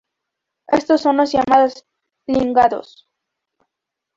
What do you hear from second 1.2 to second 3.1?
llamados "ligandos".